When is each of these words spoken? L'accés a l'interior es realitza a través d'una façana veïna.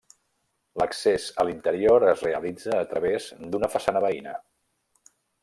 L'accés 0.81 1.27
a 1.43 1.45
l'interior 1.49 2.05
es 2.13 2.23
realitza 2.29 2.73
a 2.79 2.89
través 2.95 3.29
d'una 3.53 3.71
façana 3.77 4.03
veïna. 4.09 4.35